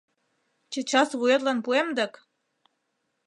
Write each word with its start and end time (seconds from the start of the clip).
—Чечас 0.71 1.09
вуетлан 1.19 1.59
пуэм 1.65 1.87
дык! 1.97 2.13